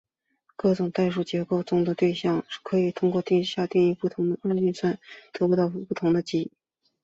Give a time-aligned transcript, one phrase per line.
[0.55, 4.97] 各种代数结构中的对象可以通过定义不同的二元运算
[5.31, 6.51] 得到不同的积。